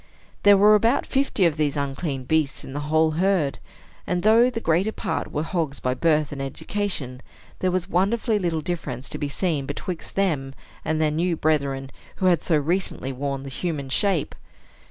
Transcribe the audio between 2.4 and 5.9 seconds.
in the whole herd; and though the greater part were hogs